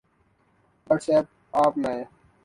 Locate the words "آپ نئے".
1.61-2.01